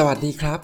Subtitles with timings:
[0.00, 0.60] สวัสดีครับ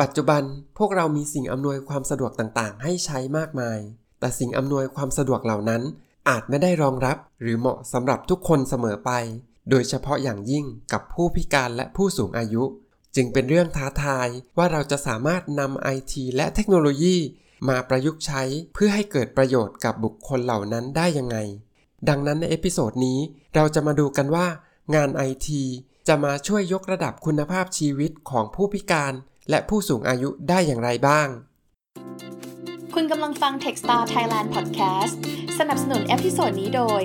[0.00, 0.42] ปัจจุบัน
[0.78, 3.78] พวกเรามีสิ่งอำนวยความสะดวกต่างๆ ให้ใช้มากมาย
[4.20, 5.82] แต่สิ่งอำนวยความสะดวกเหล่านั้น
[6.28, 9.10] อาจไม่ได้รองรับหรือเหมาะสำหรับทุกคนเสมอไป
[9.70, 12.64] โดยเฉพาะอย่างยิ่งกับผู้พิการและผู้สูงอายุ
[13.16, 14.28] จึงเป็นเรื่องท้าทาย
[14.58, 17.16] ว่าเราจะสามารถนำไอทีและเทคโนโลยี
[17.68, 18.42] มาประยุกต์ใช้
[18.74, 21.36] เพื่อให้เกิดประโยชน์กับบุคคลเหล่านั้นได้ยังไง
[22.08, 23.18] ดังนั้นใน episode นี้
[23.54, 24.46] เราจะมาดูกันว่า
[24.94, 25.62] งานไอที
[26.08, 29.12] จะมาช่วยยกระดับคุณภาพชีวิตของผู้พิการ
[29.50, 31.28] และผู้สูงอายุได้อย่างไรบ้าง
[32.94, 35.14] คุณกำลังฟัง Techstar Thailand Podcast
[35.58, 37.00] สนับสนุน episode นี้โดย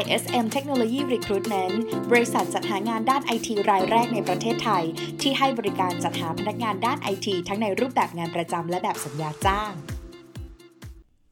[0.00, 1.74] ISM Technology Recruitment
[2.10, 4.84] บริษัทจัดหางานด้านไอทีรายแรกในประเทศไทย
[5.22, 9.72] ที่ให้บริการจัดหาพนักงานด้านไอทีทั้งในรูปแบบงานประจำและแบบสัญญาจ้าง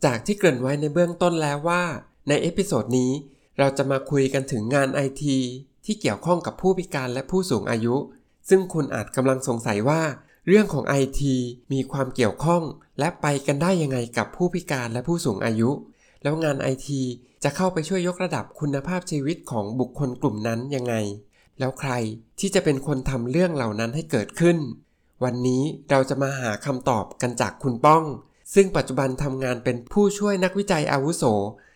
[0.04, 1.82] จากที่เกริ่นไว้ในเบื้องต้นแล้วว่า
[2.28, 3.12] ใน episode นี้
[3.58, 5.38] เราจะมาคุยกันถึงงานไอที
[5.88, 7.96] ที่เกี่ยวข้องกับผู้พิการและผู้สูงอายุ
[8.48, 10.02] ซึ่งคุณอาจกำลังสงสัยว่า
[10.46, 11.34] เรื่องของไอที
[11.72, 12.62] มีความเกี่ยวข้อง
[12.98, 15.70] และไปกันได้ยังไงกับผู้พิการและผู้สูงอายุ
[16.22, 17.00] แล้วงานไอที
[17.42, 20.94] จะเข้าไปช่วยยกระดับคุณภาพชีวิตของบุคคลกลุ่มนั้นยังไง
[21.58, 21.92] แล้วใคร
[22.40, 24.56] ที่จะเป็นคนทำเรื่องเหล่านั้นให้เกิดขึ้น
[25.24, 28.02] วันนี้เราจะมาหาคำตอบกันจากคุณป้อง
[28.54, 31.24] ซึ่งปัจจุบันทำงานเป็นผู้ช่วยนักวิจัยอาวุโส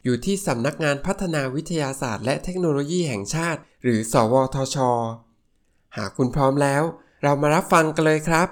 [0.04, 4.76] อยู่ที่สำนักงานพัฒนาวิทยาศาสตร์และเทคโนโลยีแห่งชาติ หรือ สวทช
[5.96, 6.82] หากคุณพร้อมแล้ว
[7.22, 8.48] เรามารับฟังกันเลยครับ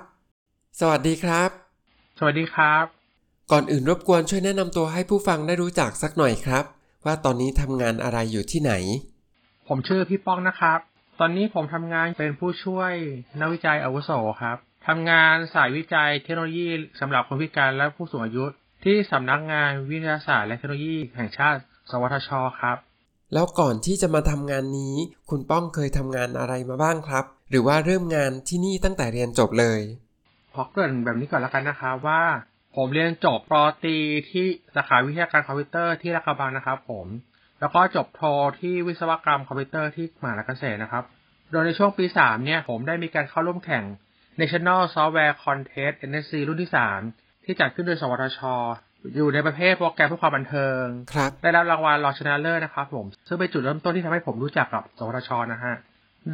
[0.80, 1.50] สวัสดีครับ
[2.18, 2.84] สวัสดีครับ
[3.50, 6.64] ก่อนอื่นรบกวนช่วยแนะนำตัวให้ผู้ฟังได้รู้จักสักหน่อยครับ
[7.04, 8.72] ว่าตอนนี้ทำงานอะไรอยู่ที่ไหน
[9.68, 10.78] ผมชื่อพี่ป้องนะครับ
[11.20, 12.92] ตอนนี้ผมทำงานเป็นผู้ช่วย
[13.40, 14.10] นักวิจัยอาวุโส
[14.42, 16.68] ครับ ทำงานสายวิจัยเทคโนโลยี
[17.00, 18.44] สำหรับคนพิการและผู้สูงอายุ
[18.84, 22.76] ที่สำนักงานวิทยาศาสตร์และเทคโนโลยีแห่งชาติ สวทช ครับ
[23.32, 24.94] แล้วก่อนที่จะมาทำงานนี้
[25.30, 29.80] คุณป้องเคยทำงานอะไรมาบ้างครับ หรือว่าเริ่มงานที่นี่ตั้งแต่เรียนจบเลย
[30.54, 32.22] ขอเกริ่นแบบนี้ก่อนแล้วกันนะครับว่า
[32.76, 33.96] ผมเรียนจบปรตรี
[34.30, 37.06] ที่สาขาวิทยาการคอมพิวเตอร์ที่ราชบังนะครับ ผม
[37.60, 38.22] แล้วก็จบโท
[38.60, 41.04] ที่วิศวกรรมคอมพิวเตอร์ที่มหาลัยเกษตรนะครับ
[41.50, 43.84] โดยในช่วงปีสามเนี่ยผมได้มีการเข้าร่วมแข่ง
[44.40, 46.70] National Software Contest NSC รุ่นที่
[47.08, 48.40] 3 ที่จัดขึ้นโดย สวทช
[49.16, 55.74] อยู่ในประเภทโปรแกรมเพื่อความบันเทิง ครับได้รับรางวัลรองชนะเลิศนะครับผม ซึ่งเป็นจุดเริ่มต้นที่ทำให้ผมรู้จักกับ สวทช นะฮะ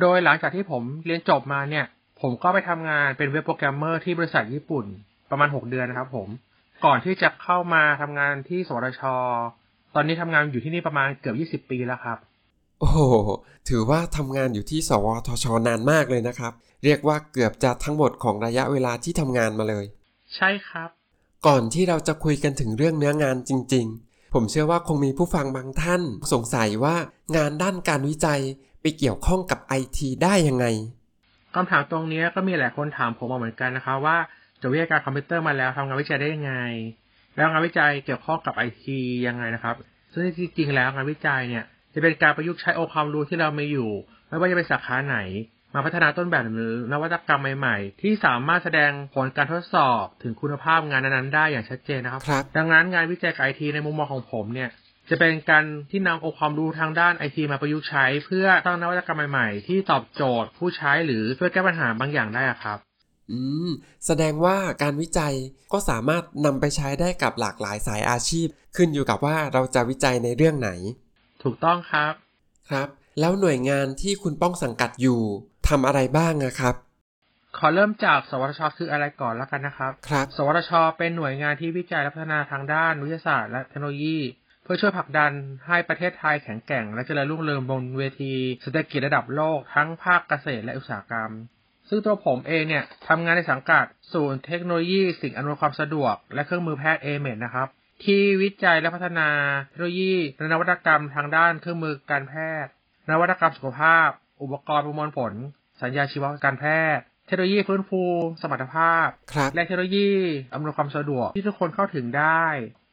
[0.00, 1.84] โดยหลังจากที่ผมเรียนจบมาเนี่ย
[2.20, 4.86] ผมก็ไปทำงานเป็น web programmer ที่บริษัทญี่ปุ่น
[5.30, 6.28] ประมาณ 6 เดือนนะครับผม
[6.84, 9.02] ก่อนที่จะเข้ามาทำงานที่ สวทช
[9.94, 12.18] ตอนนี้ทำงานอยู่ที่นี่ประมาณเกือบ 20 ปีแล้วครับ
[12.80, 13.00] โอ้โห
[13.68, 16.52] ถือว่าทำงานอยู่ที่ สวทช นานมากเลยนะครับ
[16.84, 19.84] เรียกว่าเกือบจะทั้งหมดของระยะเวลาที่ทำงานมาเลย
[20.36, 20.88] ใช่ครับ
[21.46, 26.96] ก่อนที่เราจะคุยกันถึงเรื่องเนื้องานจริง ๆ ผมเชื่อว่าคงมีผู้ฟังบางท่าน สงสัยว่า
[27.36, 28.40] งานด้านการวิจัย
[28.80, 30.66] ไปเกี่ยวข้องกับไอทีได้ยังไง
[31.54, 34.16] คำถามตรงนี้ก็มีหลายคนถามผมมาเหมือนกันนะคะว่า
[34.60, 36.54] จบวิทยาการคอมพิวเตอร์มาแล้วทำงานวิจัยได้ยังไง
[37.36, 39.74] แล้วงานวิจัยเกี่ยวข้องกับไอทียังไงนะครับ
[40.12, 41.64] ซึ่งจริงๆแล้วงานวิจัยเนี่ย
[41.94, 43.90] จะเป็นการประยุกต์ใช้องค์ความรู้ที่เรามีอยู่
[44.28, 45.18] ไม่ว่าจะเป็นสาขาไหน
[45.76, 54.70] มาพัฒนาต้นแบบหรือนวัตกรรมใหม่ๆ ที่สามารถแสดงผลการทดสอบถึงคุณภาพงานนั้นๆได้อย่างชัดเจนนะครับครับดังนั้นงานวิจัยกับไอทีในมุมมองของผมเนี่ย
[55.10, 62.78] จะเป็นการที่นำองค์ความรู้ทางด้านไอทีมาประยุกต์ใช้ เพื่อสร้างนวัตกรรมใหม่ๆ ที่ตอบโจทย์ผู้ใช้หรือเพื่อแก้ปัญหาบางอย่างได้อะครับ
[63.30, 63.70] อืม
[64.06, 65.34] แสดงว่าการวิจัย
[65.72, 70.70] ก็สามารถนำไปใช้ได้กับหลากหลายสายอาชีพ ขึ้นอยู่กับว่าเราจะวิจัยในเรื่องไหน
[71.42, 72.12] ถูกต้องครับ
[72.70, 72.88] ครับ
[73.20, 75.20] แล้วหน่วยงานที่คุณป้องสังกัดอยู่
[75.68, 76.74] ทำอะไรบ้างอะครับ
[77.58, 84.18] ขอเริ่มจากสวทช คืออะไรก่อนแล้วกันนะครับครับ สวทช เป็นหน่วยงานที่วิจัยและพัฒนาทางด้านวิทยาศาสตร์และเทคโนโลยี
[84.62, 85.32] เพื่อช่วยผลักดัน
[85.66, 91.32] ให้ประเทศไทยแข็งแกร่ง และเจริญรุ่งเรืองบนเวทีเศรษฐกิจระดับโลกทั้งภาคเกษตรและอุตสาหกรรม
[91.88, 97.68] ซึ่งตัวผมเองเนี่ยทำงานในสังกัดศูนย์เทคโนโลยี สิ่งอำนวยความสะดวก และเครื่องมือแพทย์เอเมดนะครับ
[98.04, 99.28] ที่วิจัยและพัฒนา
[99.68, 102.70] เทคโนโลยีและนวัตกรรมทางด้านเครื่องมือการแพทย์
[103.10, 104.10] นวัตกรรมสุขภาพ
[104.42, 105.32] อุปกรณ์ประมวลผล
[105.82, 106.64] สัญญาชีวการแพ
[106.96, 108.02] ทย์ เทคโนโลยีฟื้นฟู
[108.42, 110.10] สมรรถภาพครับและเทคโนโลยี
[110.54, 112.44] อำนวยความสะดวกที่ทุกคนเข้าถึงได้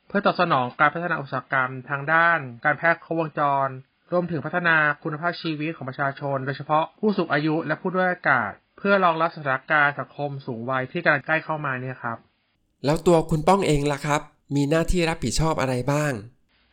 [0.08, 3.68] เพื่อตอบสนองการพัฒนาอุตสาหกรรมทางด้าน การแพทย์ครบวงจร
[4.12, 12.18] รวมถึงพัฒนาคุณภาพชีวิตของประชาชน โดยเฉพาะผู้สูงอายุและผู้ด้อยโอกาสเพื่อรองรับสถานการณ์สังคมสูงวัยที่กำลังใกล้เข้ามาเนี่ยครับ
[12.86, 14.22] แล้วตัวคุณป้องเองล่ะครับ
[14.56, 16.14] มีหน้าที่รับผิดชอบอะไรบ้าง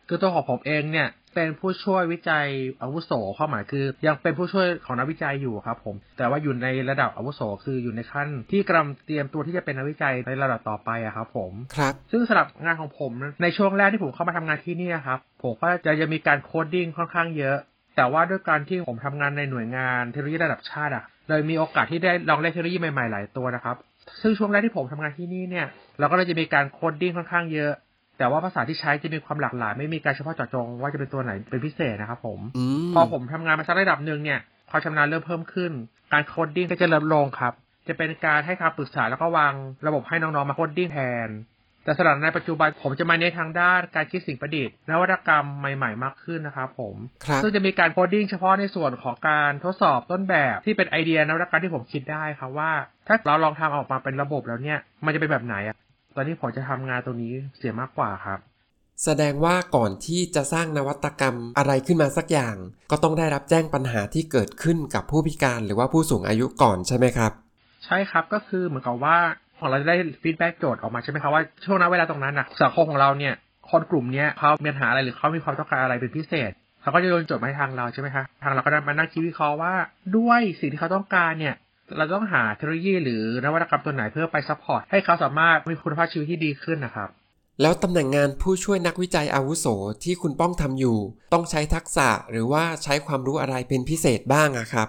[0.07, 2.47] คือตัวของผมเองเนี่ย เป็นผู้ช่วยวิจัย
[2.81, 17.57] อาวุโสความหมายคือ ยังเป็นผู้ช่วยของนักวิจัยอยู่ครับผม แต่ว่าอยู่ในระดับอาวุโสคืออยู่ในขั้น ที่กำลังเตรียมตัวที่จะเป็นนักวิจัยในระดับต่อไปอะครับผมครับซึ่งสำหรับงานของผมนะในช่วงแรกที่ผมเข้ามาทำงานที่นี่ครับผมก็จะจะมีการ coding ค่อนข้างเยอะ
[17.95, 23.75] แต่ว่าด้วยการที่ผมทำงานในหน่วยงานเทคโนโลยีระดับชาติอะเลยมีโอกาสที่ได้ลองเล่นเทคโนโลยีใหม่ๆหลายตัวนะครับ
[24.21, 25.67] ซึ่งช่วงแรกที่ผมทำงานที่นี่เนี่ย
[25.99, 27.71] เราก็เลยจะมีการ coding ค่อนข้างเยอะ
[28.21, 34.39] แต่ว่าภาษาที่ใช้จะมีความหลากหลาย ไม่มีการเฉพาะเจาะจงว่าจะเป็นตัวไหนเป็นพิเศษนะครับผมอืมพอผมทำงานมาสักระดับหนึ่งเนี่ย
[34.69, 35.71] ความชำนาญเริ่มเพิ่มขึ้น
[36.13, 37.53] การ coding ก็จะลดลงครับ
[37.87, 39.53] จะเป็นการให้คำปรึกษาแล้วก็วาง
[39.87, 40.97] ระบบให้น้องๆมา coding แท
[41.27, 41.29] น
[41.83, 46.95] แต่สำหรับในปัจจุบันผมจะมาในทางด้านการคิดสิ่งประดิษฐ์นวัตกรรมใหม่ๆ มากขึ้นนะครับผม
[47.25, 52.71] ครับซึ่งจะมีการ coding เฉพาะในส่วนของการทดสอบต้นแบบที่เป็นไอเดียนวัตกรรมที่ผมคิดได้ครับว่า
[53.07, 55.75] ถ้าเราลองทำออกมาเป็นระบบแล้วเนี่ยมันจะเป็นแบบไหนอะ
[56.15, 58.39] ตอนนี้ผมจะทำงานตรงนี้เสียมากกว่าครับ
[59.03, 62.55] แสดงว่าก่อนที่จะสร้างนวัตกรรมอะไรขึ้นมาสักอย่าง
[62.91, 67.31] ก็ต้องได้รับแจ้งปัญหาที่เกิดขึ้นกับผู้พิการหรือว่าผู้สูงอายุก่อนใช่ไหมครับ
[67.85, 69.17] ใช่ครับก็คือเหมือนกับว่า
[69.57, 73.33] ของเราจะได้ feedback โจทย์ออกมาใช่ไหมครับว่าช่วงนั้นเวลาตรงนั้นนะสังคมของเราเนี่ย
[73.71, 79.73] คนกลุ่มเนี้ยเขามีปัญหาอะไรหรือเขามีความต้องการอะไรเป็นพิเศษเขาก็จะโยนโจทย์มาให้ทางเราใช่ไหมคะทางเราก็ได้มานั่งคิดวิเคราะห์ว่า
[80.17, 81.55] ด้วยสิ่งที่เขาต้องการเนี่ย
[81.97, 87.09] เราต้องหาเทคโนโลยีหรือนวัตกรรมตัวไหนเพื่อไป support ให้เขาสามารถมีคุณภาพชีวิตที่ดีขึ้นนะครับ
[87.61, 89.65] แล้วตำแหน่งงานผู้ช่วยนักวิจัยอาวุโส
[90.03, 90.97] ที่คุณป้องทำอยู่
[91.33, 94.87] ต้องใช้ทักษะหรือว่าใช้ความรู้อะไรเป็นพิเศษบ้างอะครับ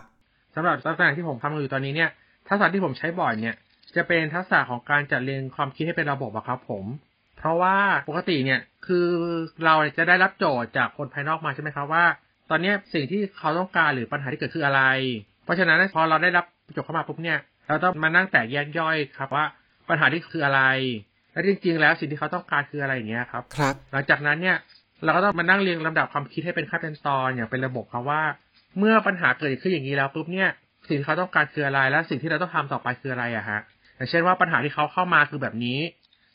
[0.54, 2.10] สำหรับตำแหน่งที่ผมทำอยู่ตอนนี้เนี่ย
[2.48, 3.54] ทักษะที่ผมใช้บ่อยเนี่ย
[3.96, 6.84] จะเป็นทักษะของการจัดเรียงความคิดให้เป็นระบบอะครับผม
[7.38, 7.76] เพราะว่า
[8.08, 9.08] ปกติเนี่ยคือ
[9.64, 12.04] เราจะได้รับโจทย์จากคนภายนอกมาใช่ไหมครับว่า
[12.50, 14.82] ตอนเนี้ยสิ่งที่เขาต้องการหรือปัญหาที่เกิดคืออะไร
[15.44, 17.38] เพราะฉะนั้นพอเราได้รับโจทย์เข้ามาปุ๊บเนี่ย
[17.68, 19.44] เราต้องมานั่งแตกแยกย่อยครับว่า
[19.88, 20.62] ปัญหาที่คืออะไร
[21.32, 24.56] และจริง ๆ แล้วสิ่งที่เขาต้องการคืออะไรอย่างเงี้ยครับครับ หลังจากนั้นเนี่ย
[25.04, 28.22] เราก็ต้องมานั่งเรียงลำดับความคิดให้เป็นขั้นเป็นตอนอย่างเป็นระบบครับว่า
[28.78, 30.48] เมื่อปัญหาเกิดขึ้นอย่างนี้แล้วปุ๊บเนี่ย
[30.88, 33.60] สิ่งที่เขาต้องการคืออะไรและสิ่งที่เราต้องทำต่อไปคืออะไรอะฮะ
[33.96, 35.78] อย่างเช่นว่าปัญหาที่เขาเข้ามาคือแบบนี้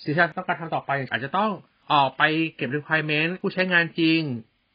[0.03, 1.51] สิ่งที่เราต้องการทำต่อไป อาจจะต้อง
[1.93, 2.23] ออกไป
[2.55, 4.21] เก็บ requirement ผู้ใช้งานจริง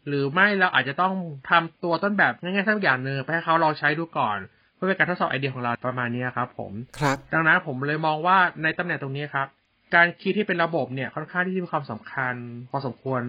[0.08, 1.14] หรือไม่เราอาจจะต้อง
[1.50, 9.46] ทำตัวต้นแบบง่ายๆสักอย่างหนึ่งไปให้เขาลองใช้ดูก่อนเพื่อเป็นการทดสอบไอเดียของเราประมาณนี้ครับ ผมครับ ดังนั้นผมเลยมองว่าในตำแหน่งตรงนี้ครับ
[9.94, 12.34] การคิดที่เป็นระบบเนี่ยค่อนข้างที่จะมีความสำคัญ
[12.70, 13.22] พอสมควร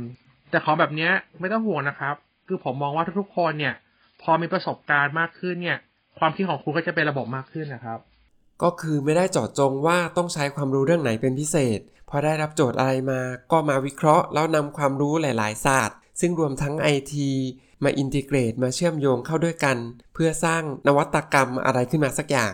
[0.51, 2.15] แต่ของแบบเนี้ยไม่ต้องห่วงนะครับ
[2.47, 3.73] คือผมมองว่าทุกๆคนเนี่ย
[4.21, 5.77] พอมีประสบการณ์มากขึ้นเนี่ย
[6.19, 7.99] ความคิดของคุณก็จะเป็นระบบมากขึ้นนะครับ
[8.63, 11.79] ก็คือไม่ได้เจาะจงว่าต้องใช้ความรู้เรื่องไหนเป็นพิเศษ
[12.09, 13.19] พอได้รับโจทย์อะไรมา
[13.51, 17.13] ก็มาวิเคราะห์ แล้วนำความรู้หลาย ๆ ศาสตร์ ซึ่งรวมทั้ง IT
[17.83, 19.77] มาอินทิเกรตมาเชื่อมโยงเข้าด้วยกัน
[20.13, 22.53] เพื่อสร้างนวัตกรรมอะไรขึ้นมาสักอย่าง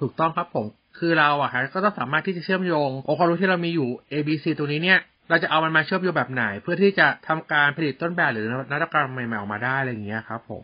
[0.00, 0.66] ถูกต้องครับผม
[0.98, 10.62] คือเราอะฮะก็ต้องสามารถที่จะเชื่อมโยงองค์ความรู้ที่เรามีอยู่ A B C ตัวนี้เนี่ยเราจะเอามันมาเชื่อมโยงแบบไหน เพื่อที่จะทำการผลิตต้นแบบหรือนวัตกรรมใหม่ๆออกมาได้อะไรอย่างเงี้ยครับผม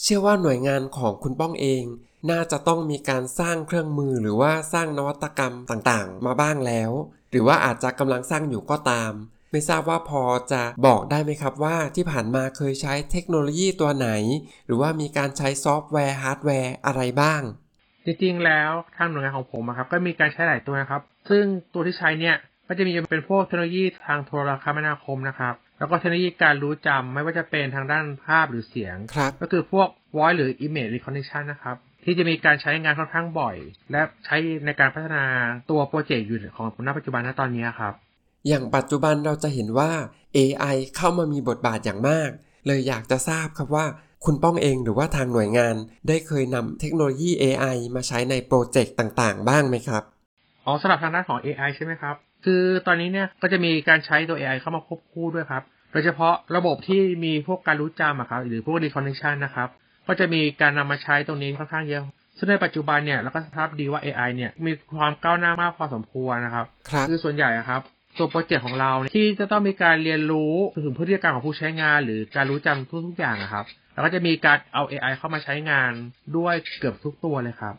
[0.00, 1.84] เชื่อว่าหน่วยงานของคุณป้องเอง
[2.30, 6.90] น่าจะต้องมีการสร้างเครื่องมือหรือว่าสร้างนวัตกรรมต่างๆ มาบ้างแล้ว
[7.30, 9.12] หรือว่าอาจจะกำลังสร้างอยู่ก็ตาม
[9.54, 10.22] ไม่ทราบว่าพอ
[10.52, 14.08] จะบอกได้ไหมครับว่าที่ผ่านมาเคยใช้เทคโนโลยีตัวไหน
[14.66, 17.42] หรือว่ามีการใช้ซอฟต์แวร์ฮาร์ดแวร์อะไรบ้าง
[18.04, 22.36] จริงๆแล้วทางหน่วยงานของผมอะครับก็มีการใช้หลายตัวนะครับ ซึ่งตัวที่ใช้เนี่ย
[22.68, 33.56] ก็จะมีเป็นพวกเทคโนโลยีทางโทรคมนาคมนะครับแล้วก็เทคโนโลยีการรู้จำไม่ว่าจะเป็นทางด้านภาพหรือเสียงครับก็คือพวก voice หรือ image recognition นะครับ ที่จะมีการใช้งานค่อนข้างบ่อย
[33.92, 35.24] และใช้ในการพัฒนา
[35.70, 37.94] ตัวโปรเจกต์อยู่ของณปัจจุบันณตอนนี้ครับ
[38.48, 39.92] อย่างปัจจุบันเราจะเห็นว่า
[40.36, 42.30] AI เข้ามามีบทบาทอย่างมาก
[42.66, 43.86] เลยอยากจะทราบครับว่า
[44.24, 45.74] คุณป้องเองหรือว่าทางหน่วยงาน
[46.08, 50.02] ได้เคยนำเทคโนโลยี AI มาใช้ในโปรเจกต์ต่างๆ บ้างไหมครับ
[50.66, 59.68] อ๋อสำหรับทางด้านของ AI ใช่ไหมครับ คือตอนนี้เนี่ยก็จะมีการใช้ตัว AI เข้ามาควบคู่ด้วยครับ โดยเฉพาะระบบที่มีพวกการรู้จำอะครับหรือพวก recognition นะครับ
[60.06, 62.02] ก็จะมีการนำมาใช้ตรงนี้ค่อนข้างเยอะ
[62.38, 67.80] ซึ่งในปัจจุบันเนี่ยเราก็ทราบดีว่า AI เนี่ยมีความก้าวหน้ามากพอสมควรนะครับครับคือส่วนใหญ่อะครับ
[68.18, 70.54] ตัวโปรเจกต์ของเราเนี่ยที่จะต้องมีการเรียนรู้
[70.84, 75.92] ถึงพฤติกรรมของผู้ใช้งาน หรือการรู้จำทุกๆอย่างอะครับ แล้วก็จะมีการเอา AI เข้ามาใช้งาน
[76.36, 77.74] ด้วยเกือบทุกตัวเลยครับ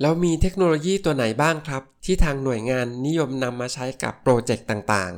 [0.00, 5.12] แล้วมีเทคโนโลยีตัวไหนบ้างครับ ที่ทางหน่วยงานนิยมนำมาใช้กับโปรเจกต์ต่าง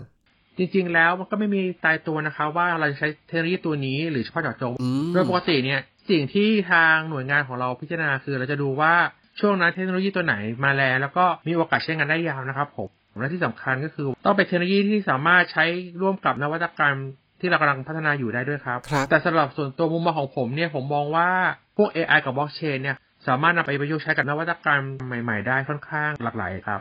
[0.59, 5.81] จริงๆ แล้วมันก็ไม่มีตายตัวนะคะว่าเราจะใช้เทคโนโลยีตัวนี้หรือเฉพาะเจาะจงๆอืมโดยปกติเนี่ย
[6.11, 8.95] สิ่งที่ทางหน่วยงานของเราพิจารณาคือเราจะดูว่า
[9.41, 15.65] ช่วงนั้นเทคโนโลยีตัวไหนมาแรงแล้วก็มีโอกาสใช้งานได้ยาวนะครับผม และที่สำคัญก็คือต้องเป็นเทคโนโลยีที่สามารถใช้
[16.01, 16.97] ร่วมกับนวัตกรรม
[17.41, 21.29] ที่เรากำลังพัฒนาอยู่ได้ด้วยครับครับแต่สำหรับส่วนตัวมุมมองของผมเนี่ยผมมองว่า
[21.77, 22.97] พวก AI กับบล็อกเชนเนี่ย
[23.27, 26.81] สามารถนำไปประยุกต์ใช้กับนวัตกรรมใหม่ ๆ ได้ค่อนข้างหลากหลายครับ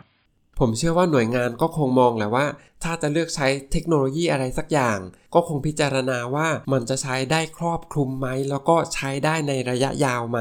[0.59, 2.45] ผมเชื่อว่าหน่วยงานก็คงมองแหละว่า
[2.83, 4.97] ถ้าจะเลือกใช้เทคโนโลยีอะไรสักอย่าง
[5.33, 10.39] ก็คงพิจารณาว่ามันจะใช้ได้ครอบคลุมไหม แล้วก็ใช้ได้ในระยะยาวไหม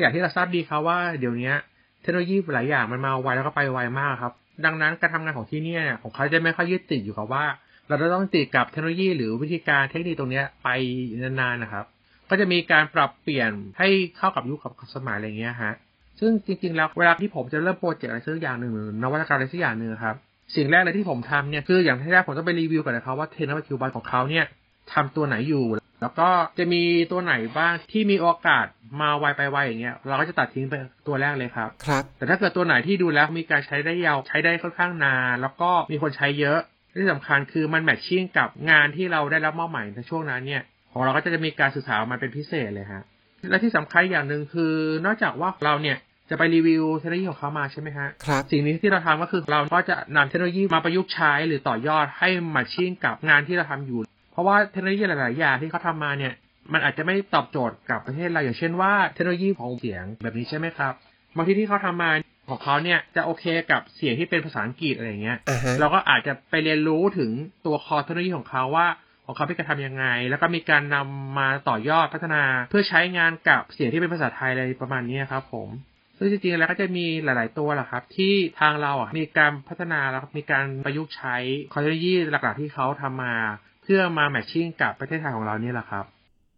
[0.00, 1.52] อย่างที่เราทราบดีครับว่าเดี๋ยวนี้
[2.02, 4.32] เทคโนโลยีหลายอย่างมันมาไวแล้วก็ไปไวมากครับ
[4.64, 7.44] ดังนั้นการทำงานของที่เนี่ยของเขาจะไม่ค่อยยึดติดอยู่กับว่า
[7.88, 10.68] เราจะต้องติดกับเทคโนโลยีหรือวิธีการเทคนิคตรงนี้ไป
[11.22, 11.84] นานๆนะครับ
[12.30, 15.74] ก็จะมีการปรับเปลี่ยนให้เข้ากับยุคกับสมัยอะไรเงี้ยฮะ
[16.20, 20.14] ซึ่งจริงๆแล้วเวลาที่ผมจะเริ่มโปรเจกต์อะไรสักอย่างหนึ่งหรือนวัตกรรมอะไรสักอย่างหนึ่งครับ
[20.56, 24.44] สิ่งแรกเลยที่ผมทำเนี่ยคืออย่างแรกผมต้องไปรีวิวก่อนนะครับว่าเทรนด์ปัจจุบันของเขาเนี่ย
[24.92, 25.64] ทำตัวไหนอยู่
[26.04, 26.82] แล้วก็จะมี
[27.12, 28.66] ตัวไหนบ้างที่มีโอกาส
[29.00, 30.74] มาไวไปไวอย่างเงี้ยเราก็จะตัดทิ้งไป
[31.06, 36.60] ตัวแรกเลยครับ ครับ แต่ถ้าเกิดตัวไหนที่ดูแล้วมีการใช้ได้ยาวใช้ได้ค่อนข้างนาน แล้วก็มีคนใช้เยอะ
[36.98, 43.02] ที่สำคัญคือมันแมทชิ่งกับงานที่เราได้รับมอบหมายในช่วงนั้นเนี่ยของเราก็จะมีการศึกษามันเป็นพิเศษเลยฮะ
[43.50, 44.72] และที่สำคัญอย่างหนึ่งคือ
[45.04, 45.98] นอกจากว่าเราเนี่ย
[46.30, 54.00] จะไปรีวิวเทคโนโลยีของเขามาใช่ไหมฮะครับสิ่งนี้ที่เราทำก็คือเราก็จะนำเทคโนโลยีมาประยุกต์ใช้หรือต่อยอดให้มาชิ่งกับงานที่เราทำอยู่
[54.34, 56.32] เพราะว่าเทคโนโลยีหลาย ๆ อย่างที่เขาทำมาเนี่ย
[56.72, 60.92] มันอาจจะไม่ตอบโจทย์กับประเทศเราอย่างเช่นว่าเทคโนโลยีของเสียงแบบนี้ใช่ไหมครับ
[61.36, 62.10] บางทีที่เขาทำมา
[62.50, 67.30] ของเขาเนี่ยจะโอเคกับเสียงที่เป็นภาษาอังกฤษอะไรอย่างเงี้ยอ่าฮะเราก็อาจจะไปเรียนรู้ถึง
[67.66, 68.86] ตัวคอเทคโนโลยีของเขาว่า
[69.26, 75.68] ของเขาเป็นการทำยังไง แล้วก็มีการนำมาต่อยอดพัฒนา เพื่อใช้งานกับเสียงที่เป็นภาษาไทยอะไรประมาณนี้ครับผม
[76.18, 81.36] ซึ่งจริงๆแล้วก็จะมีหลาย ๆ ตัวแหละครับ ที่ทางเราอะมีการพัฒนาแล้วก็มีการประยุกต์ใช้
[81.70, 83.34] เทคโนโลยีหลัก ๆ ที่เขาทำมา
[83.84, 86.04] เพื่อมาแมทชิ่งกับประเทศไทยของเรานี่แหละครับ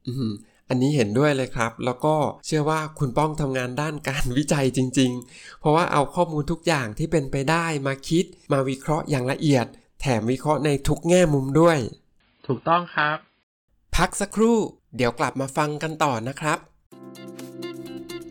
[0.07, 0.33] อืม
[0.69, 2.15] อันนี้เห็นด้วยเลยครับ แล้วก็
[2.47, 9.67] เชื่อว่าคุณป้องทำงานด้านการวิจัยจริง ๆ เพราะว่าเอาข้อมูลทุกอย่างที่เป็นไปได้มาคิด มาวิเคราะห์อย่างละเอียด
[10.01, 11.79] แถมวิเคราะห์ในทุกแง่มุมด้วย
[12.47, 13.17] ถูกต้องครับ
[13.97, 14.59] พักสักครู่
[14.97, 16.59] เดี๋ยวกลับมาฟังกันต่อนะครับ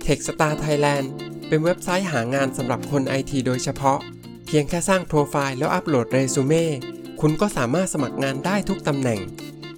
[0.06, 1.06] Techstar Thailand
[1.48, 4.00] เป็นเว็บไซต์หางานสำหรับคนไอทีโดยเฉพาะ
[4.46, 6.66] เพียงแค่สร้างโปรไฟล์แล้วอัปโหลดเรซูเม่
[7.22, 9.22] คุณก็สามารถสมัครงานได้ทุกตำแหน่ง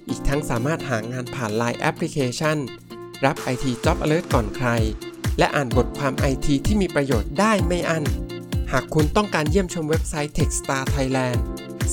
[0.08, 2.58] อีกทั้งสามารถหางานผ่าน Line Application
[3.24, 4.68] รับ IT Job Alert ก่อนใคร
[5.38, 8.04] และอ่านบทความ IT ที่มีประโยชน์ได้ไม่อั้น
[8.72, 11.38] หากคุณต้องการเยี่ยมชมเว็บไซต์ Techstar Thailand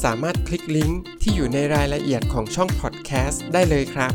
[0.03, 4.13] สามารถคลิกลิงก์ที่อยู่ในรายละเอียดของช่องพอดแคสต์ได้เลยครับ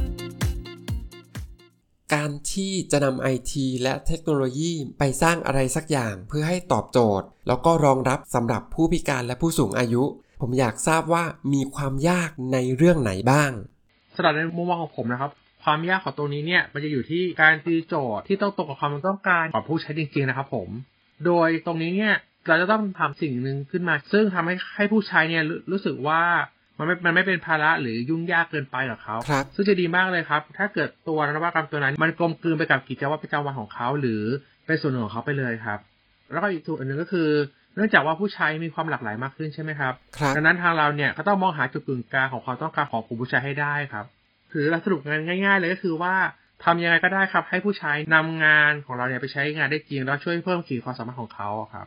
[2.14, 10.04] การที่จะนำไอทีและเทคโนโลยีไปสร้างอะไรสักอย่างเพื่อให้ตอบโจทย์ แล้วก็รองรับสำหรับผู้พิการและผู้สูงอายุ
[10.40, 13.50] ผมอยากทราบว่ามีความยากในเรื่องไหนบ้าง
[14.14, 15.30] สำหรับในมุมมองของผมนะครับ
[15.64, 20.68] ความยากของตรงนี้เนี่ยมันจะอยู่ที่การตีโจทย์ที่ต้องตรงกับความต้องการของผู้ใช้จริงๆนะครับ ผม
[21.26, 22.14] โดยตรงนี้เนี่ย
[22.48, 26.22] เราจะต้องทำสิ่งหนึ่งขึ้นมา ซึ่งทำให้ให้ผู้ใช้เนี่ยรู้รู้สึกว่า
[26.78, 34.22] มันไม่ มันไม่เป็นภาระหรือยุ่งยากเกินไปกับเขาครับ ซึ่งจะดีมากเลยครับ ถ้าเกิดตัวนวัตกรรมตัวนั้น มันกลมกลืนไปกับกิจวัตรประจำวันของเขา หรือ
[34.66, 35.78] เป็นส่วนหนึ่งของเขาไปเลยครับ
[36.32, 37.28] แล้วก็อีกส่วนหนึ่งก็คือ
[37.74, 44.04] เนื่องจากว่าผู้ใช้มีความหลากหลายมากขึ้นใช่ไหมครับครับดังนั้นทางเราเนี่ยก็ต้องมองหาจุดกึ่งกลางของความต้องการของกลุ่มผู้ใช้ให้ได้ครับ
[44.52, 46.14] คือเราสรุปงานง่าย ๆ เลยก็คือว่า
[46.64, 51.86] ทำยังไงก็ได้ครับ ให้ผู้ใช้นำงานของเราเนี่ยไปใช้งานได้จริง แล้วช่วยเพิ่มขีดความสามารถของเขาอะครับ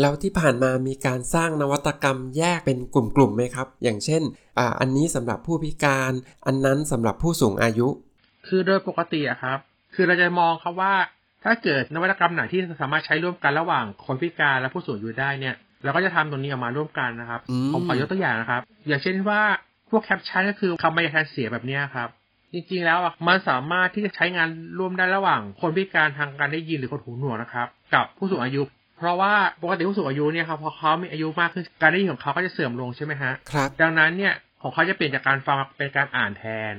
[0.00, 4.22] แล้วที่ผ่านมามีการสร้างนวัตกรรมแยกเป็นกลุ่มๆไหมครับ อย่างเช่น
[4.58, 6.12] อ่าอันนี้สำหรับผู้พิการ
[6.46, 7.88] อันนั้นสำหรับผู้สูงอายุ
[8.48, 9.58] คือโดยปกติอะครับ
[9.94, 10.94] คือเราจะมองครับว่า
[11.44, 15.54] ถ้าเกิดนวัตกรรมไหนที่สามารถใช้ร่วมกันระหว่างคนพิการและผู้สูงอายุได้เนี่ย
[15.84, 19.40] เราก็จะทำตรงนี้ออกมาร่วมกันนะครับอืมผมขอยกตัวอย่างนะครับ อย่างเช่นว่า
[19.90, 22.08] พวกแคปชั่นก็คือคำบรรยายแทนเสียงแบบเนี้ยครับ
[22.52, 28.62] จริงๆแล้วอะมันสามารถที่จะใช้งานร่วมได้ระหว่าง คนพิการทางการได้ยินหรือคนหูหนวกนะครับ กับผู้สูงอายุ
[28.98, 29.32] เพราะว่า
[29.62, 36.74] ปกติผู้สูงอายุเนี่ยครับพอเขามีอายุมากขึ้นการได้ยินของเขาก็จะเสื่อมลงใช่ไหมฮะครับดังนั้นเนี่ยของเขาจะเปลี่ยนจากการฟังมาเป็นการอ่านแทน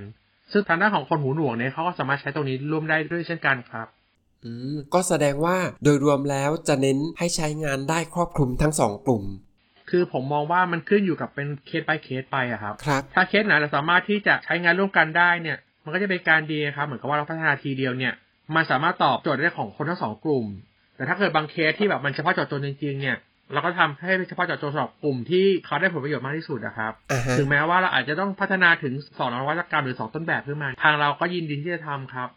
[0.52, 4.01] ซึ่งทางด้านของคนหูหนวกเนี่ยเขาก็สามารถใช้ตรงนี้ร่วมได้ด้วยเช่นกันครับอืม
[4.94, 9.24] ก็แสดงว่าโดยรวมแล้วจะเน้นให้ใช้งานได้ครอบคลุมทั้งสองกลุ่ม
[9.90, 18.14] คือผมมองว่ามันขึ้นอยู่กับเป็นเคส by เคสไปอะครับครับ ถ้าเคสไหนเราสามารถที่จะใช้งานร่วมกันได้เนี่ย มันก็จะเป็นการดีครับ เหมือนกับว่าเราพัฒนาทีเดียวเนี่ย
[18.56, 20.46] มันสามารถตอบโจทย์ได้ของคนทั้งสองกลุ่ม
[20.96, 23.18] แต่ถ้าเกิดบางเคสที่แบบมันเฉพาะเจาะจงจริงๆเนี่ย
[23.54, 32.30] เราก็ทำให้เป็นเฉพาะเจาะจงสำหรับกลุ่มที่เขาได้ผลประโยชน์มากที่สุดนะครับอ่าฮะถึงแม้ว่าเราอาจจะต้องพัฒนาถึงสองนวัตกรรมหรือสองต้นแบบขึ้นมา ทางเราก็ยินดีที่จะทำครับ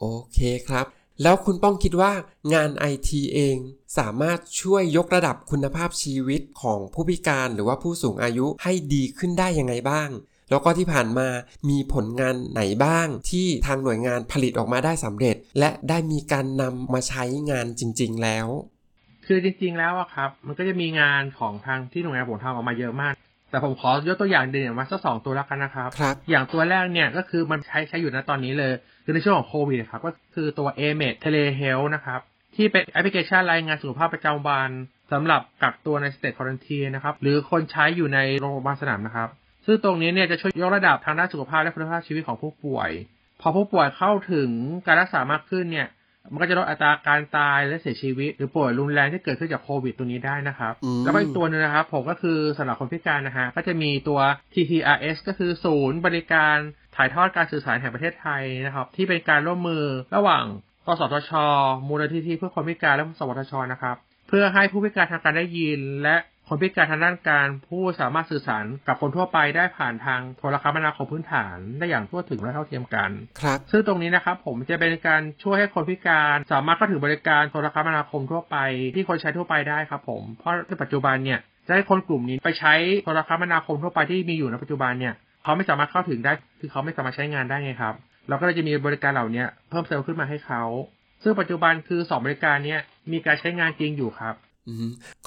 [0.00, 0.86] โอเคครับ
[1.22, 2.12] แล้วคุณป้องคิดว่า
[2.54, 3.56] งานไอทีเอง
[3.98, 10.10] สามารถช่วยยกระดับคุณภาพชีวิตของผู้พิการหรือว่าผู้สูงอายุให้ดีขึ้นได้ยังไงบ้าง
[10.50, 11.28] แล้วก็ที่ผ่านมา
[11.68, 18.46] มีผลงานไหนบ้าง ที่ทางหน่วยงานผลิตออกมาได้สำเร็จ และได้มีการนำมาใช้งานจริง ๆ แล้ว
[19.26, 23.14] คือจริง ๆ แล้วอะครับ มันก็จะมีงานของทางที่หน่วยงานผมทำออกมาเยอะมาก
[23.54, 28.72] แต่ผมขอยกตัวอย่างเด่นมาสักสองตัวแล้วกันนะครับครับอย่างตัวแรกเนี่ยก็คือมันใช้ใช้อยู่ณตอนนี้เลย
[29.04, 32.20] คือในช่วงของโควิดครับ ก็คือตัว a m e d Telehealth นะครับ
[32.56, 34.70] ที่เป็นแอปพลิเคชันรายงานสุขภาพประจำวัน
[35.12, 39.28] สำหรับกักตัวในสเต e ควอนตีนะครับ หรือคนไข้อยู่ในโรงพยาบาลสนามนะครับ
[39.66, 42.90] ซึ่งตรงนี้เนี่ยจะช่วยยกระดับทางด้านสุขภาพและคุณภาพชีวิตของผู้ป่วย
[43.40, 44.50] พอผู้ป่วยเข้าถึง
[44.86, 45.88] การรักษามากขึ้นเนี่ย
[46.32, 54.20] มันก็จะลดอัตราการตายและเสียชีวิต หรือป่วยรุนแรงที่เกิดขึ้นจากโควิดตัวนี้ได้นะครับอืมแล้วก็อีกตัวหนึงนะครับ ผมก็คือสำหรับคนพิการนะฮะก็จะมีตัว
[54.54, 56.56] TTRS ก็คือศูนย์บริการ
[56.96, 59.84] ถ่ายทอดการสื่อสารแห่งประเทศไทยนะครับ ที่เป็นการร่วมมือ
[60.16, 60.44] ระหว่าง
[60.86, 61.30] กสทช
[61.88, 63.96] มูลนิธิเพื่อคนพิการและสวทชนะครับ
[64.28, 66.16] เพื่อให้ผู้พิการทางการได้ยินและ
[66.48, 73.10] คนพิการทางด้านการผู้สามารถสื่อสารกับคนทั่วไปได้ผ่านทางโทรคมนาคมพื้นฐานได้อย่างทั่วถึงและเท่าเทียมกัน
[73.42, 78.56] ครับ ซึ่งตรงนี้นะครับผมจะเป็นการช่วยให้คนพิการสามารถเข้าถึงบริการโทรคมนาคมทั่วไป
[78.94, 82.74] ที่คนใช้ทั่วไปได้ครับ ผม เพราะในปัจจุบันเนี่ยจะให้คนกลุ่มนี้ไปใช้
[83.04, 87.94] โทรคมนาคมทั่วไปที่มีอยู่ในปัจจุบันเนี่ยเขาไม่สามารถเข้าถึงได้ คือเขาไม่สามารถใช้งานได้ไงครับ
[88.28, 90.62] เราก็เลยจะมีบริการเหล่านี้เพิ่มเติมขึ้นมาให้เขา
[91.22, 92.80] ซึ่งปัจจุบันคือสองบริการเนี้ย
[93.12, 94.43] มีการใช้งานจริงอยู่ครับอืม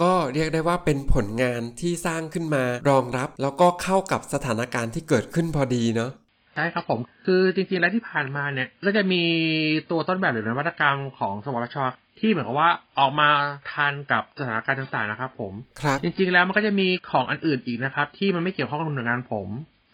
[0.02, 6.12] ก็เรียกได้ว่าเป็นผลงานที่สร้างขึ้นมารองรับ แล้วก็เข้ากับสถานการณ์ที่เกิดขึ้นพอดีเนาะ
[6.56, 9.24] ใช่ครับผม คือจริงๆแล้วที่ผ่านมาเนี่ยก็จะมี
[9.92, 11.78] ตัวต้นแบบหรือนวัตกรรมของสวทช
[12.20, 13.30] ที่เหมือนกับว่าออกมา
[13.72, 19.48] ทันกับสถานการณ์ต่างๆนะครับ ผมครับจริงๆแล้วมันก็จะมีของอันอื่นอีกนะครับ ที่มันไม่เกี่ยวข้องกับหน่วยงานผม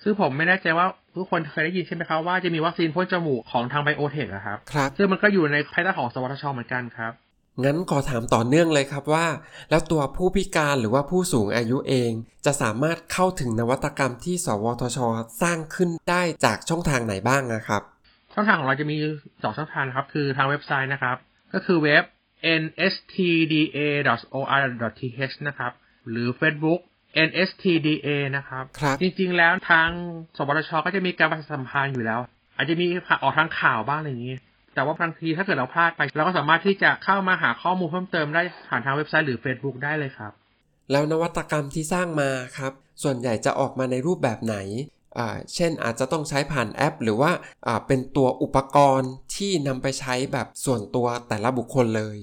[0.03, 0.85] ซึ่งผมไม่แน่ใจว่า
[1.15, 7.11] ทุกคนเคยได้ยินใช่ไหมครับว่าจะมีวัคซีนพ่นจมูกของทางไบโอเทคอะครับครับซึ่งมันก็อยู่ในภายใต้ของสวทชเหมือนกันครับ
[7.63, 9.27] งั้นขอถามต่อเนื่องเลยครับว่า
[9.69, 12.11] แล้วตัวผู้พิการหรือว่าผู้สูงอายุเอง
[12.45, 14.97] จะสามารถเข้าถึงนวัตกรรมที่ สวทช
[15.41, 17.81] สร้างขึ้นได้จากช่องทางไหนบ้างนะครับ
[18.33, 18.95] ช่องทางของเราจะมี
[19.43, 21.17] สองช่องทางนะครับ คือทางเว็บไซต์นะครับ
[21.53, 22.03] ก็คือเว็บ
[22.61, 25.71] nstda.or.th นะครับ
[26.09, 26.79] หรือ Facebook
[27.27, 29.89] nstda นะครับครับจริงๆแล้วทาง
[30.37, 32.19] สปทช ก็จะมีการประชาสัมพันธ์อยู่แล้ว
[32.55, 32.87] อาจจะมี
[33.23, 34.37] ออกทางข่าวบ้างอะไรอย่างนี้
[34.75, 40.31] แต่ว่าบางทีถ้าเกิดเราพลาดไป เราก็สามารถที่จะเข้ามาหาข้อมูลเพิ่มเติมได้ผ่านทางเว็บไซต์หรือ Facebook ได้เลยครับ
[40.91, 42.71] แล้วนวัตกรรมที่สร้างมาครับ
[43.03, 44.55] ส่วนใหญ่จะออกมาในรูปแบบไหน
[45.17, 47.31] อ่าเช่นอาจจะต้องใช้ผ่านแอป หรือว่า
[47.67, 52.17] อ่าเป็นตัวอุปกรณ์ที่นำไปใช้แบบส่วนตัวแต่ละบุคคลเลย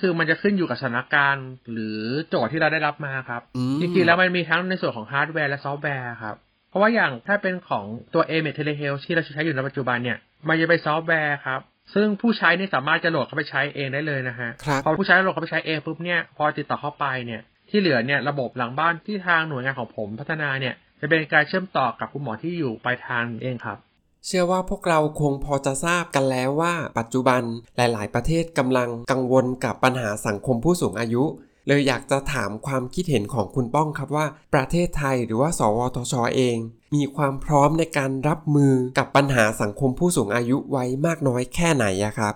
[0.00, 1.98] คือมันจะขึ้นอยู่กับสถานการณ์หรือ
[2.28, 6.36] โจทย์ที่เราได้รับมาครับอืมจริงๆแล้วมันมีทั้งในส่วนของฮาร์ดแวร์และซอฟต์แวร์ครับ
[6.70, 7.84] เพราะว่าอย่างถ้าเป็นของ
[8.14, 11.60] ตัว a m e t Telehealth ที่เราใช้อยู่ในปัจจุบันเนี่ย มันจะเป็นซอฟต์แวร์ครับ
[11.94, 23.78] ซึ่งผู้ใช้เนี่ยสามารถจะโหลดเข้าไปใช้เองได้เลยนะฮะครับพอผู้ใช้โหลดเข้าไปใช้เองปุ๊บเนี่ยพอติดต่อเข้าไปเนี่ยที่เหลือเนี่ยระบบหลังบ้านที่ทางหน่วยงานของผมพัฒนาเนี่ยจะเป็นการเชื่อมต่อกับคุณหมอที่อยู่ปลายทางเองครับ
[24.26, 27.42] เชื่อว่าพวกเราคงพอจะทราบกันแล้วว่า ปัจจุบัน
[27.76, 31.24] หลาย ๆ ประเทศกำลังกังวลกับปัญหาสังคมผู้สูงอายุ
[31.66, 36.56] เลยอยากจะถามความคิดเห็นของคุณป้องครับว่า ประเทศไทยหรือว่า สวทชเอง
[36.94, 42.34] มีความพร้อมในการรับมือกับปัญหาสังคมผู้สูงอายุไว้มากน้อยแค่ไหนอะครับ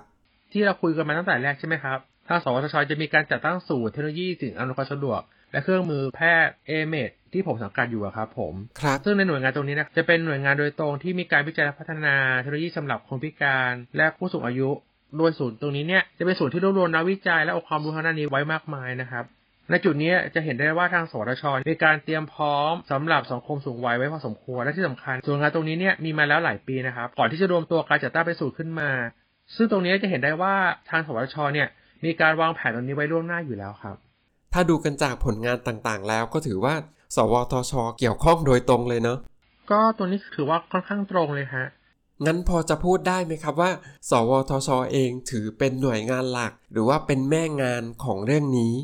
[0.53, 5.21] ที่เราคุยกันมาตั้งแต่แรกใช่ไหมครับทางสวทชจะมีการจัดตั้งศูนย์เทคโนโลยีสิ่งอำนวยความสะดวก
[5.53, 14.71] และเครื่องมือแพทย์เอเมดที่ผมสังกัดอยู่อะครับผมครับซึ่งในหน่วยงานตรงนี้นะจะเป็นหน่วยงานโดยตรงที่มีการวิจัยและพัฒนาเทคโนโลยีสำหรับคนพิการ และผู้สูงอายุ
[15.17, 19.25] โดยศูนย์ตรงนี้เนี่ยจะเป็นศูนย์ที่รวบรวมนักวิจัยและองค์ความรู้ทางด้านนี้ไว้มากมายนะครับ
[19.71, 28.91] ในจุดนี้จะเห็นได้ว่าทางสวทชมีการเตรียมพร้อมสำหรับสังคมสูงวัยไว้พอสมควรและที่สำคัญส่วนงานตรงนี้เนี่ยมีมาแล้วหลายปีนะครับก่อนที่จะรวมตัวการจัดตั้งเป็นศูนย์ขึ้นมา
[29.57, 30.55] ซึ่งตรงนี้จะเห็นได้ว่า
[30.91, 31.69] ทางสวทชเนี่ย
[32.05, 33.97] มีการวางแผนตรงนี้ไว้ล่วงหน้าอยู่แล้วครับ
[34.53, 36.75] ถ้าดูกันจากผลงานต่างๆ แล้วก็ถือว่า
[37.17, 39.19] สวทช เกี่ยวข้องโดยตรงเลยเนาะ
[39.71, 41.67] ก็ตัวนี้ถือว่าค่อนข้างตรงเลยฮะ
[42.27, 43.71] งั้นพอจะพูดได้ไหมครับว่า
[44.11, 48.75] สวทชเองถือเป็นหน่วยงานหลัก หรือว่าเป็นแม่งานของเรื่องนี้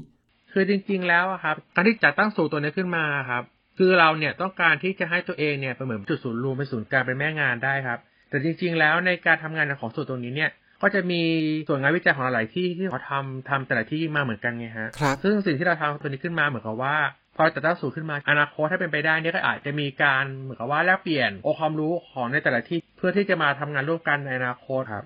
[0.52, 3.42] คือจริงๆแล้วอะครับ การที่จัดตั้งศูนย์ตัวนี้ขึ้นมาครับ
[3.78, 7.98] คือเราเนี่ยต้องการที่จะให้ตัวเองเนี่ยเป็นเหมือนจุดศูนย์รวมเป็นศูนย์กลางเป็นแม่งานได้ครับ
[8.30, 10.50] แต่จริง ๆ แล้วในการทำงานของศูนย์ตรงนี้เนี่ย
[10.82, 11.20] ก็จะมี
[11.68, 16.96] ส่วนงานวิจัยของหลายๆที่ที่เขาทำทำแต่ละที่มาเหมือนกันไงฮะครับซึ่งสิ่งที่เราทำตัวนี้ขึ้นมาเหมือนกับว่า
[17.36, 25.04] พอเราจัดตั้งศูนย์ขึ้นมา อนาคตถ้าเป็นไปได้เนี่ยก็อาจจะมีการเหมือนกับว่าแลกเปลี่ยนองค์ความรู้ของในแต่ละที่เพื่อที่จะมาทำงานร่วมกันในอนาคตครับ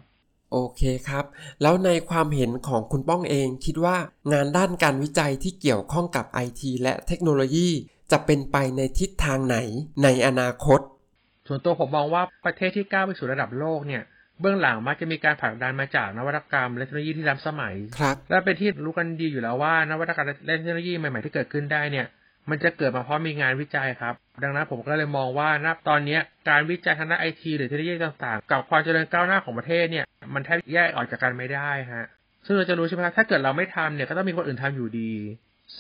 [0.53, 1.25] โอเคครับ
[1.63, 3.97] แล้วในความเห็นของคุณป้องเองคิดว่า
[4.33, 7.69] งานด้านการวิจัยที่เกี่ยวข้องกับ IT และเทคโนโลยี
[8.13, 9.57] จะเป็นไปในทิศทางไหน
[10.03, 10.81] ในอนาคต
[11.49, 14.03] ส่วนตัวผมมองว่าประเทศที่ก้าวไปสู่ระดับโลกเนี่ย
[14.41, 22.07] เบื้องหลังมักจะมีการผลักดันมาจากนวัตกรรมและเทคโนโลยีที่ล้ำสมัย ครับ และเป็นที่รู้กันดีอยู่แล้วว่านวัตกรรมและเทคโนโลยีใหม่ๆที่เกิดขึ้นได้เนี่ย
[22.51, 32.07] มันจะเกิดมาเพราะมีงานวิจัยครับ ดังนั้นผมก็เลยมองว่าณตอนนี้การวิจัยทางด้านไอทีหรือเทคโนโลยีต่างๆ กับความเจริญก้าวหน้าของประเทศเนี่ย มันแทบแยกออกจากกันไม่ได้ฮะ
[32.47, 35.13] ซึ่งเราจะรู้ใช่ไหมครับถ้าเกิดเราไม่ทำเนี่ยก็ต้องมีคนอื่นทำอยู่ดี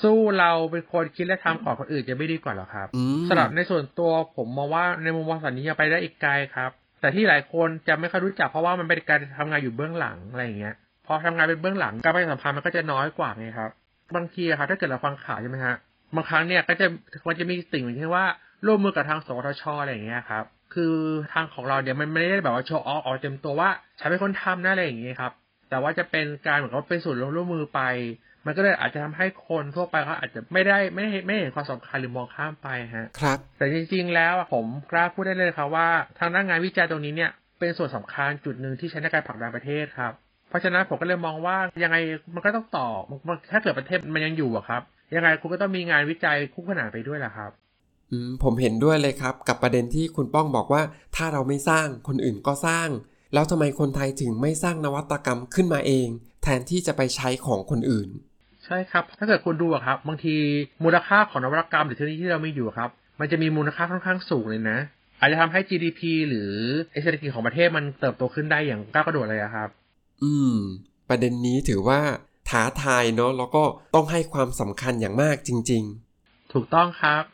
[0.03, 10.75] สู้เราเป็นคนคิดและทำก่อนคนอื่นจะไม่ดีกว่าหรอครับอืมสำหรับในส่วนตัวผมมองว่าในมุมมองสันนี้ยังไปได้อีกไกลครับ แต่ที่หลายคนจะไม่ค่อยรู้จักเพราะว่ามันเป็นการทำงานอยู่เบื้องหลังอะไรอย่างเงี้ย
[11.07, 13.71] พอทำงานเป็นเบื้องหลังการประชาสัมพันธ์มันก็จะน้อยกว่าไงครับ
[14.17, 15.77] บางทีอะครับถ้าเกิดเราฟังข่าวใช่ไหมฮะ
[16.17, 16.87] บางครั้งเนี่ยก็จะ
[17.27, 18.25] มันจะมีสิ่งอย่างเช่นว่า
[18.67, 20.45] ร่วมมือกับทางสวทชอะไรอย่างเงี้ยครับ
[20.75, 20.95] คือ
[21.33, 25.33] ทางของเราเนี่ยมันไม่ได้แบบว่าโชว์ออฟออกเต็มตัวว่าฉันเป็นคนทำนะอะไรอย่างเงี้ยครับ
[25.71, 27.81] แต่ว่าจะเป็นการเหมือนกับว่าเป็นส่วนร่วมมือไป
[28.45, 40.13] มมันก็เลยอาจจะทำให้คนทั่วไปเขาอาจจะไม่ได้ไม่ไม่เห็นความสำคัญหรือมองข้ามไปฮะ ครับ แต่จริงๆแล้วผมกล้าพูดได้เลยครับว่า ทางด้านงานวิจัยตรงนี้เนี่ยเป็นส่วนสำคัญจุดหนึ่งที่ใช้ในการผลักดันประเทศครับ
[40.49, 41.97] เพราะฉะนั้นผมก็เลยมองว่ายังไง
[42.35, 42.89] มันก็ต้องต่อ
[43.27, 44.83] มันถ้าเกิดประเทศมันยังอยู่อะครับ
[45.15, 47.51] ยังไงคุณก็ต้องมีงานวิจัยคู่ขนานไปด้วยแหละครับ
[48.11, 50.83] อืมผมเห็นด้วยเลยครับ กับประเด็นที่คุณป้องบอกว่า
[51.17, 52.89] ถ้าเราไม่สร้างคนอื่นก็สร้าง
[53.35, 56.09] แล้วทำไมคนไทยถึงไม่สร้างนวัตกรรมขึ้นมาเอง
[56.43, 58.09] แทนที่จะไปใช้ของคนอื่น
[58.65, 60.35] ใช่ครับ ถ้าเกิดคุณดูอะครับ บางที
[60.85, 62.91] มูลค่าของนวัตกรรมหรือเทคโนโลยีที่เรามีอยู่ครับ
[63.21, 64.79] มันจะมีมูลค่าค่อนข้างสูงเลยนะ
[65.21, 66.51] อาจจะทำให้ GDP หรือ
[67.03, 69.69] เศรษฐกิจของประเทศมันเติบโตขึ้นได้อย่างก้าวกระโดดเลยอะครับ
[70.23, 70.55] อืม
[71.09, 72.01] ประเด็นนี้ถือว่า
[72.51, 75.83] ท้าทายเนาะแล้วก็ต้องให้ความสำคัญอย่างมากจริง
[76.19, 77.25] ๆ ถูกต้องครับ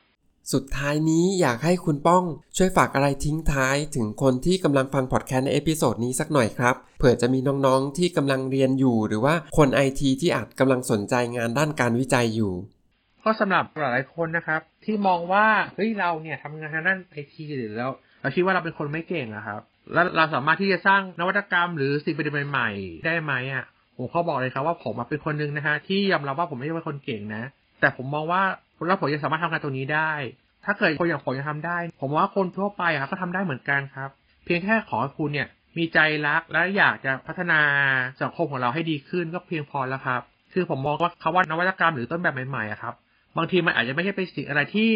[0.53, 2.25] สุดท้ายนี้อยากให้คุณป้อง
[2.57, 12.53] ช่วยฝากอะไรทิ้งท้ายถึงคนที่กำลังฟังพอดแคสต์ใน episode นี้สักหน่อยครับ เผื่อจะมีน้องๆที่กำลังเรียนอยู่หรือว่าคนไอทีที่อาจกำลังสนใจงานด้านการวิจัยอยู่
[13.25, 19.61] ก็สำหรับหลายๆคนนะครับ ที่มองว่าเฮ้ยเราเนี่ยทำงานทางด้านไอทีหรือแล้วเราคิดว่าเราเป็นคนไม่เก่งอะครับ
[19.93, 23.65] แล้วเราสามารถที่จะสร้างนวัตกรรมหรือสิ่งประดิษฐ์ใหม่ ๆ ได้ไหมอะ
[23.97, 27.43] ผมเขาบอกเลยครับว่าผมเป็นคนหนึ่งนะฮะที่ยอมรับว่าผมไม่ใช่เป็นคนเก่งนะ
[27.81, 28.43] แต่ผมมองว่า
[28.89, 30.13] แล้วผมยังสามารถทำงานตรงนี้ได้
[30.65, 34.11] ถ้าเกิดคนอย่างผมยังทำได้ ผมว่าคนทั่วไปครับก็ทำได้เหมือนกันครับ
[34.45, 37.61] เพียงแค่ขอคุณเนี่ย มีใจรักและอยากจะพัฒนา
[38.23, 40.21] สังคมของเราให้ดีขึ้นก็เพียงพอแล้วครับ
[40.53, 42.95] คือผมมองว่าคำว่านวัตกรรมหรือต้นแบบใหม่ๆอะครับ
[43.37, 44.91] บางทีมันอาจจะไม่ใช่เป็นสิ่งอะไรที่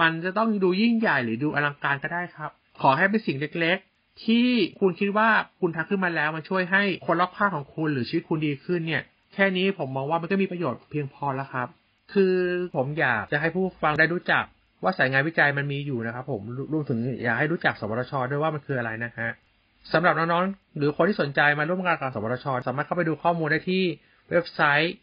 [0.00, 2.50] มันจะต้องดูยิ่งใหญ่หรือดูอลังการก็ได้ครับ
[2.82, 3.78] ขอให้เป็นสิ่งเล็ก
[4.24, 4.46] ที่
[4.80, 5.28] คุณคิดว่า
[5.60, 9.02] คุณทำขึ้นมาแล้วมันช่วยให้คนรอบข้างของคุณหรือชีวิตคุณดีขึ้นเนี่ย
[9.34, 11.68] แค่นี้ผมมองว่ามันก็มีประโยชน์เพียงพอแล้วครับ
[12.12, 12.34] คือ
[12.76, 14.44] ผมอยากจะให้ผู้ฟังได้รู้จัก
[14.82, 16.40] ว่าสายงานวิจัยมันมีอยู่นะครับผม
[16.72, 19.30] รวมถึงอยากให้รู้จักสวทช ด้วยว่ามันคืออะไรนะฮะ
[19.92, 23.82] สำหรับน้องๆหรือคนที่สนใจมาร่วมงานกับสวทช สามารถเข้าไปดูข้อมูลได้ที่
[24.30, 24.94] เว็บไซต์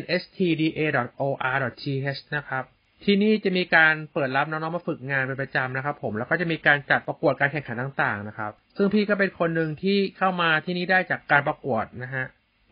[0.00, 2.64] nstda.or.th นะครับ
[3.04, 12.24] ที่นี่จะมีการเปิดรับน้องๆมาฝึกงานเป็นประจำนะครับ ผมแล้วก็จะมีการจัดประกวดการแข่งขันต่างๆนะครับ ซึ่งพี่ก็เป็นคนหนึ่งที่เข้ามาที่นี่ได้จากการประกวดนะฮะ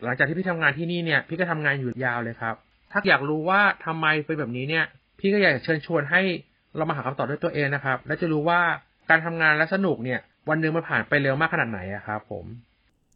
[0.04, 2.54] หลังจากที่พี่ทำงานที่นี่เนี่ยพี่ก็ทำงานอยู่ยาวเลยครับ
[2.92, 4.84] ถ้าอยากรู้ว่าทำไมเป็นแบบนี้เนี่ย
[5.20, 6.22] พี่ก็อยากจะเชิญชวนให้
[6.76, 8.60] เรามาหาคำตอบด้วยตัวเองนะครับ และจะรู้ว่า
[9.10, 12.44] การทำงานและสนุกเนี่ย วันหนึ่งมันผ่านไปเร็วมากขนาดไหนอะครับผม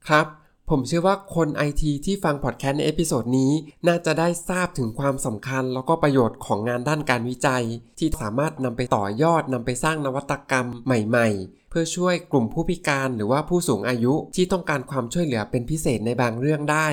[0.08, 0.26] ครับ
[0.70, 3.52] ผมเชื่อว่าคนไอทีที่ฟังพอดแคสต์ใน episode นี้
[3.86, 7.64] น่าจะได้ทราบถึงความสำคัญแล้วก็ประโยชน์ของงานด้านการวิจัย
[7.98, 16.88] ที่สามารถนำไปต่อยอดนำไปสร้างนวัตกรรมใหม่ ๆ เพื่อช่วยกลุ่มผู้พิการหรือว่าผู้สูงอายุที่ต้องการความช่วยเหลือเป็นพิเศษในบางเรื่องได้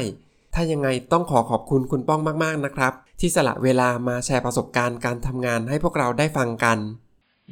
[0.53, 6.77] ถ้ายังไงต้องขอขอบคุณคุณป้องมากๆนะครับ ที่สละเวลามาแชร์ประสบการณ์การทำงานให้พวกเราได้ฟังกัน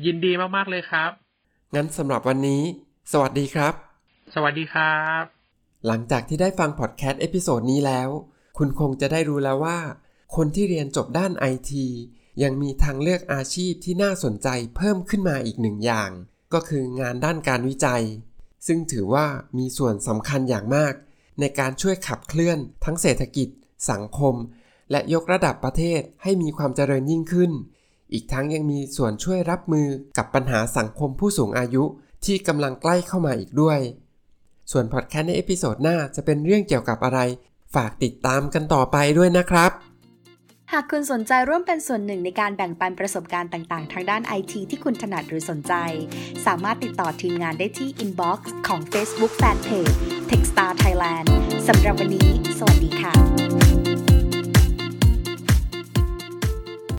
[0.06, 1.12] ยินดีมากๆเลยครับ
[1.76, 2.62] งั้นสำหรับวันนี้
[3.12, 3.74] สวัสดีครับ
[4.34, 5.33] สวัสดีครับ
[5.88, 8.10] หลังจากที่ได้ฟังพอดแคสต์ episode นี้แล้ว
[8.58, 9.80] คุณคงจะได้รู้แล้วว่า
[10.36, 11.88] คนที่เรียนจบด้านไอที
[12.44, 16.10] ยังมีทางเลือกอาชีพที่น่าสนใจเพิ่มขึ้นมาอีกหนึ่งอย่าง
[16.54, 18.04] ก็คืองานด้านการวิจัย
[18.68, 19.26] ซึ่งถือว่า
[19.58, 20.94] มีส่วนสำคัญอย่างมาก
[21.40, 23.48] ในการช่วยขับเคลื่อน ทั้งเศรษฐกิจ
[23.92, 24.36] สังคม
[24.92, 27.52] และยกระดับประเทศให้มีความเจริญยิ่งขึ้น
[28.14, 31.84] อีกทั้งยังมีส่วนช่วยรับมือกับปัญหาสังคมผู้สูงอายุ
[32.26, 33.80] ที่กำลังใกล้เข้ามาอีกด้วย
[34.74, 37.20] ส่วนพอดแคสต์ใน episode หน้าจะเป็นเรื่องเกี่ยวกับอะไร
[37.76, 39.72] ฝากติดตามกันต่อไปด้วยนะครับ
[40.72, 45.74] หากคุณสนใจร่วมเป็นส่วนหนึ่งในการแบ่งปันประสบการณ์ต่างๆ ทางด้านไอทีที่คุณถนัดหรือสนใจ
[46.46, 49.96] สามารถติดต่อทีมงานได้ที่ inbox ของ Facebook Fanpage
[50.30, 51.28] Techstar Thailand
[51.68, 53.73] สำหรับวันนี้ สวัสดีค่ะ